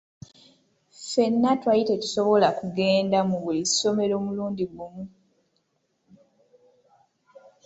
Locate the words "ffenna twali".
0.99-1.83